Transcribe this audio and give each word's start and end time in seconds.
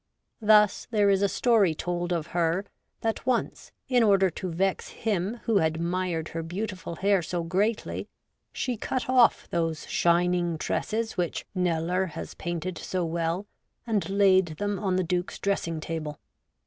Thus 0.41 0.87
there 0.89 1.11
is 1.11 1.21
a 1.21 1.29
story 1.29 1.75
told 1.75 2.11
of 2.11 2.27
her, 2.33 2.65
that 3.01 3.23
once, 3.27 3.71
in 3.87 4.01
order 4.01 4.31
to 4.31 4.49
vex 4.49 4.87
him 4.87 5.37
who 5.43 5.59
admired 5.59 6.29
her 6.29 6.41
beautiful 6.41 6.95
hair 6.95 7.21
so 7.21 7.43
greatly, 7.43 8.07
she 8.51 8.77
cut 8.77 9.07
off 9.07 9.47
those 9.51 9.85
shining 9.85 10.57
tresses 10.57 11.17
which 11.17 11.45
Kneller 11.53 12.07
has 12.15 12.33
painted 12.33 12.79
so 12.79 13.05
well 13.05 13.45
and 13.85 14.09
laid 14.09 14.47
them 14.57 14.79
on 14.79 14.95
the 14.95 15.03
Duke's 15.03 15.37
dressing 15.37 15.79
table. 15.79 16.19